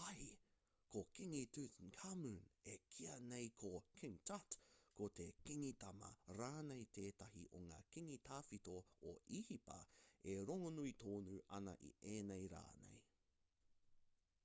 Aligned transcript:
āe 0.00 0.26
ko 0.92 1.00
kingi 1.18 1.40
tutankhamun 1.56 2.36
e 2.74 2.76
kīa 2.92 3.16
nei 3.32 3.48
ko 3.62 3.70
king 4.00 4.20
tut 4.30 4.58
ko 5.00 5.08
te 5.22 5.26
kingi 5.50 5.72
tama 5.86 6.12
rānei 6.42 6.86
tētahi 7.00 7.44
o 7.60 7.64
ngā 7.66 7.80
kingi 7.98 8.20
tawhito 8.30 8.76
o 9.14 9.18
īhipa 9.42 9.80
e 10.36 10.40
rongonui 10.52 10.94
tonu 11.04 11.42
ana 11.60 11.76
i 11.92 11.94
ēnei 12.16 12.48
rā 12.56 12.64
nei 12.88 13.02